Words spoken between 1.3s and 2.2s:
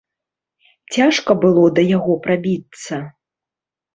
было да яго